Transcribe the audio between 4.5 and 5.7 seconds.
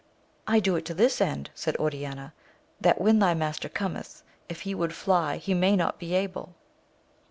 he would fly, he